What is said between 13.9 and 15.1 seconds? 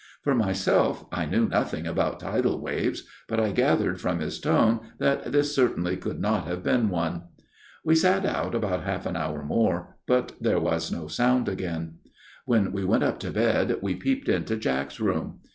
peeped into Jack's